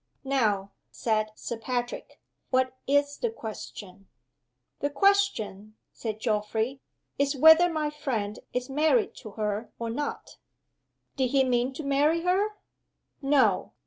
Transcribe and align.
"Now," 0.23 0.71
said 0.89 1.29
Sir 1.35 1.57
Patrick, 1.59 2.19
"what 2.49 2.75
is 2.87 3.19
the 3.19 3.29
question?" 3.29 4.07
"The 4.79 4.89
question," 4.89 5.75
said 5.93 6.19
Geoffrey, 6.19 6.81
"is 7.19 7.35
whether 7.35 7.71
my 7.71 7.91
friend 7.91 8.39
is 8.51 8.67
married 8.67 9.13
to 9.17 9.29
her 9.33 9.69
or 9.77 9.91
not?" 9.91 10.37
"Did 11.17 11.27
he 11.29 11.43
mean 11.43 11.71
to 11.73 11.83
marry 11.83 12.21
her?" 12.21 12.57
"No." 13.21 13.73